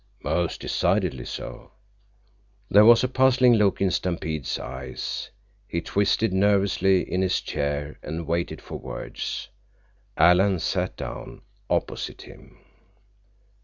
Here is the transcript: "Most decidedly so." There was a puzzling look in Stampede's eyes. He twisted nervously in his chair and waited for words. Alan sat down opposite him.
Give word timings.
"Most 0.23 0.61
decidedly 0.61 1.25
so." 1.25 1.73
There 2.71 2.85
was 2.85 3.03
a 3.03 3.07
puzzling 3.07 3.53
look 3.53 3.79
in 3.79 3.91
Stampede's 3.91 4.57
eyes. 4.57 5.29
He 5.67 5.79
twisted 5.79 6.33
nervously 6.33 7.03
in 7.03 7.21
his 7.21 7.39
chair 7.39 7.99
and 8.01 8.25
waited 8.25 8.63
for 8.63 8.79
words. 8.79 9.49
Alan 10.17 10.57
sat 10.57 10.97
down 10.97 11.41
opposite 11.69 12.23
him. 12.23 12.57